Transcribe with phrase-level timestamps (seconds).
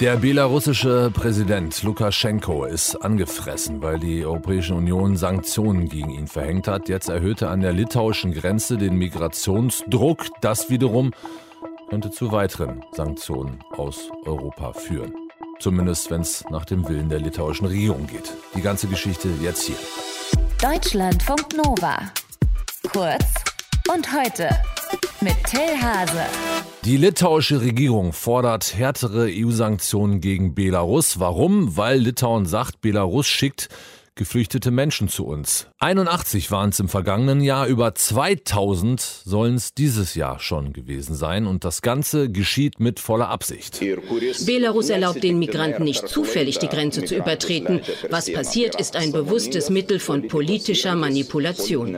[0.00, 6.88] Der belarussische Präsident Lukaschenko ist angefressen, weil die Europäische Union Sanktionen gegen ihn verhängt hat.
[6.88, 10.26] Jetzt erhöht er an der litauischen Grenze den Migrationsdruck.
[10.40, 11.10] Das wiederum
[11.90, 15.12] könnte zu weiteren Sanktionen aus Europa führen.
[15.58, 18.32] Zumindest wenn es nach dem Willen der litauischen Regierung geht.
[18.54, 19.76] Die ganze Geschichte jetzt hier.
[20.62, 22.02] Deutschlandfunk Nova.
[22.92, 23.24] Kurz
[23.92, 24.48] und heute
[25.20, 26.26] mit Till Hase.
[26.84, 31.18] Die litauische Regierung fordert härtere EU-Sanktionen gegen Belarus.
[31.18, 31.76] Warum?
[31.76, 33.68] Weil Litauen sagt, Belarus schickt
[34.18, 35.68] geflüchtete Menschen zu uns.
[35.78, 41.46] 81 waren es im vergangenen Jahr, über 2000 sollen es dieses Jahr schon gewesen sein
[41.46, 43.80] und das Ganze geschieht mit voller Absicht.
[44.44, 47.80] Belarus erlaubt den Migranten nicht zufällig die Grenze zu übertreten.
[48.10, 51.96] Was passiert, ist ein bewusstes Mittel von politischer Manipulation.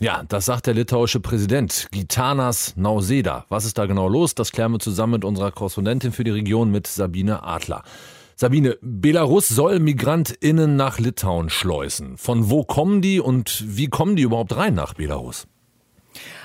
[0.00, 3.44] Ja, das sagt der litauische Präsident Gitanas Nauseda.
[3.50, 4.34] Was ist da genau los?
[4.34, 7.84] Das klären wir zusammen mit unserer Korrespondentin für die Region mit Sabine Adler.
[8.42, 12.16] Sabine, Belarus soll MigrantInnen nach Litauen schleusen.
[12.18, 15.46] Von wo kommen die und wie kommen die überhaupt rein nach Belarus?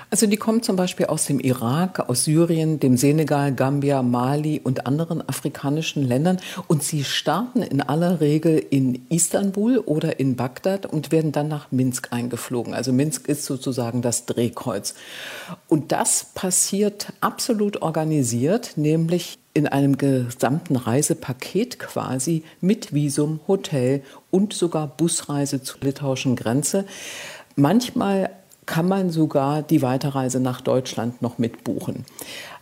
[0.08, 4.86] Also die kommen zum Beispiel aus dem Irak, aus Syrien, dem Senegal, Gambia, Mali und
[4.86, 6.38] anderen afrikanischen Ländern.
[6.68, 11.72] Und sie starten in aller Regel in Istanbul oder in Bagdad und werden dann nach
[11.72, 12.74] Minsk eingeflogen.
[12.74, 14.94] Also Minsk ist sozusagen das Drehkreuz.
[15.66, 24.52] Und das passiert absolut organisiert, nämlich in einem gesamten Reisepaket quasi mit Visum, Hotel und
[24.52, 26.84] sogar Busreise zur litauischen Grenze.
[27.56, 28.30] Manchmal
[28.66, 32.04] kann man sogar die Weiterreise nach Deutschland noch mitbuchen.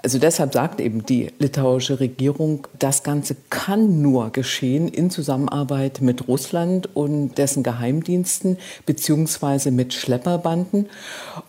[0.03, 6.29] Also deshalb sagt eben die litauische Regierung, das Ganze kann nur geschehen in Zusammenarbeit mit
[6.29, 10.89] Russland und dessen Geheimdiensten beziehungsweise mit Schlepperbanden.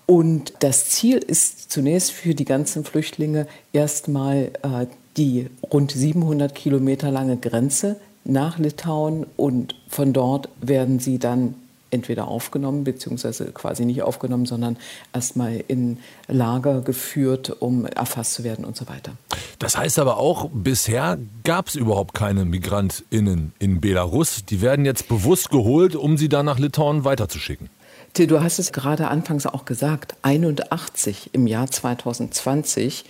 [0.08, 7.12] Und das Ziel ist zunächst für die ganzen Flüchtlinge erstmal äh, die rund 700 Kilometer
[7.12, 11.56] lange Grenze nach Litauen und von dort werden sie dann
[11.90, 14.78] entweder aufgenommen, beziehungsweise quasi nicht aufgenommen, sondern
[15.14, 19.14] erstmal in Lager geführt, um erfasst zu werden und so weiter.
[19.60, 24.44] Das heißt aber auch, bisher gab es überhaupt keine MigrantInnen in Belarus.
[24.46, 27.70] Die werden jetzt bewusst geholt, um sie dann nach Litauen weiterzuschicken.
[28.14, 33.06] Till, du hast es gerade anfangs auch gesagt, 81 im Jahr 2020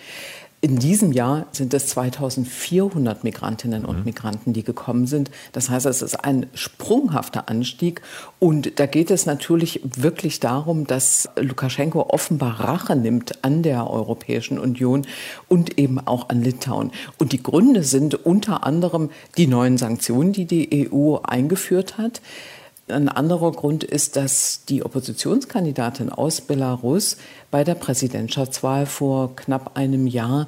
[0.59, 4.06] in diesem Jahr sind es 2400 Migrantinnen und mhm.
[4.06, 5.29] Migranten, die gekommen sind.
[5.51, 8.01] Das heißt, es ist ein sprunghafter Anstieg.
[8.40, 14.57] Und da geht es natürlich wirklich darum, dass Lukaschenko offenbar Rache nimmt an der Europäischen
[14.57, 15.06] Union
[15.47, 16.91] und eben auch an Litauen.
[17.19, 22.22] Und die Gründe sind unter anderem die neuen Sanktionen, die die EU eingeführt hat.
[22.90, 27.18] Ein anderer Grund ist, dass die Oppositionskandidatin aus Belarus
[27.52, 30.48] bei der Präsidentschaftswahl vor knapp einem Jahr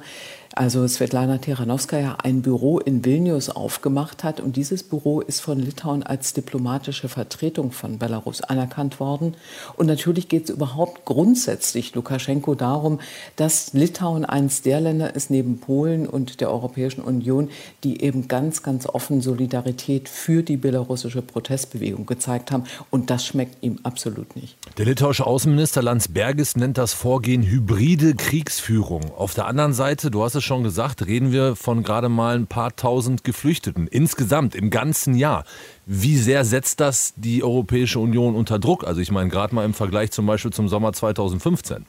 [0.56, 4.40] also Svetlana Tiranowskaja ein Büro in Vilnius aufgemacht hat.
[4.40, 9.36] Und dieses Büro ist von Litauen als diplomatische Vertretung von Belarus anerkannt worden.
[9.76, 13.00] Und natürlich geht es überhaupt grundsätzlich Lukaschenko darum,
[13.36, 17.48] dass Litauen eines der Länder ist neben Polen und der Europäischen Union,
[17.84, 22.64] die eben ganz, ganz offen Solidarität für die belarussische Protestbewegung gezeigt haben.
[22.90, 24.56] Und das schmeckt ihm absolut nicht.
[24.78, 29.12] Der litauische Außenminister Landsbergis nennt das Vorgehen hybride Kriegsführung.
[29.16, 32.34] Auf der anderen Seite, du hast es es schon gesagt, reden wir von gerade mal
[32.34, 35.44] ein paar tausend Geflüchteten insgesamt im ganzen Jahr.
[35.86, 38.84] Wie sehr setzt das die Europäische Union unter Druck?
[38.84, 41.86] Also ich meine gerade mal im Vergleich zum Beispiel zum Sommer 2015.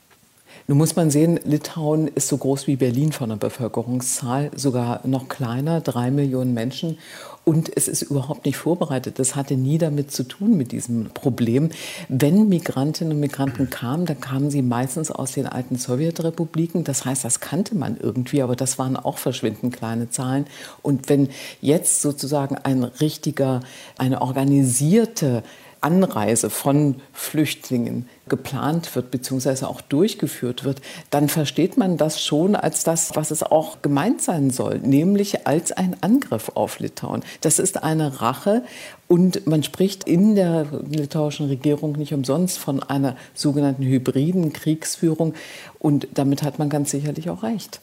[0.72, 5.28] Nun muss man sehen, Litauen ist so groß wie Berlin von der Bevölkerungszahl, sogar noch
[5.28, 6.98] kleiner, drei Millionen Menschen.
[7.44, 9.20] Und es ist überhaupt nicht vorbereitet.
[9.20, 11.72] Das hatte nie damit zu tun mit diesem Problem.
[12.08, 16.86] Wenn Migrantinnen und Migranten kamen, dann kamen sie meistens aus den alten Sowjetrepubliken.
[16.86, 20.46] Das heißt, das kannte man irgendwie, aber das waren auch verschwindend kleine Zahlen.
[20.82, 21.28] Und wenn
[21.60, 23.60] jetzt sozusagen ein richtiger,
[23.98, 25.44] eine organisierte
[25.82, 32.84] Anreise von Flüchtlingen geplant wird beziehungsweise auch durchgeführt wird, dann versteht man das schon als
[32.84, 37.24] das, was es auch gemeint sein soll, nämlich als ein Angriff auf Litauen.
[37.42, 38.64] Das ist eine Rache
[39.08, 45.34] und man spricht in der litauischen Regierung nicht umsonst von einer sogenannten hybriden Kriegsführung
[45.80, 47.82] und damit hat man ganz sicherlich auch recht.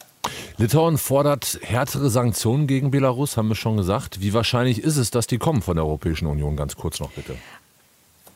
[0.57, 4.21] Litauen fordert härtere Sanktionen gegen Belarus, haben wir schon gesagt.
[4.21, 6.55] Wie wahrscheinlich ist es, dass die kommen von der Europäischen Union?
[6.55, 7.35] Ganz kurz noch bitte.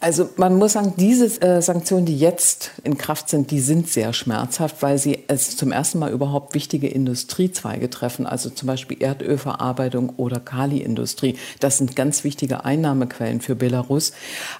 [0.04, 4.12] Also man muss sagen, diese äh, Sanktionen, die jetzt in Kraft sind, die sind sehr
[4.12, 10.10] schmerzhaft, weil sie es zum ersten Mal überhaupt wichtige Industriezweige treffen, also zum Beispiel Erdölverarbeitung
[10.18, 11.38] oder Kaliindustrie.
[11.62, 14.12] Das sind ganz wichtige Einnahmequellen für Belarus.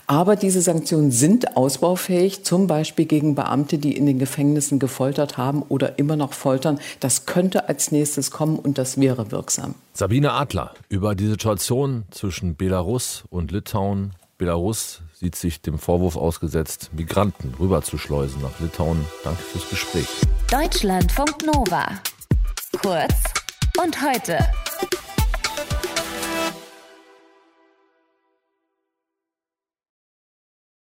[0.08, 5.62] Aber diese Sanktionen sind ausbaufähig, zum Beispiel gegen Beamte, die in den Gefängnissen gefoltert haben
[5.64, 6.80] oder immer noch foltern.
[7.02, 9.76] Das könnte als nächstes kommen und das wäre wirksam.
[9.92, 14.14] Sabine Adler über die Situation zwischen Belarus und Litauen.
[14.38, 19.06] Belarus sieht sich dem Vorwurf ausgesetzt, Migranten rüberzuschleusen nach Litauen.
[19.24, 20.08] Danke fürs Gespräch.
[20.52, 21.86] Deutschlandfunk Nova.
[22.82, 23.16] Kurz
[23.82, 24.38] und heute.